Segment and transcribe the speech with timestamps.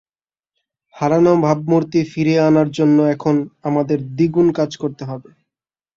[0.95, 3.35] হারানো ভাবমূর্তি ফিরিয়ে আনার জন্য এখন
[3.69, 5.29] আমাদের দ্বিগুণ কাজ করতে হবে।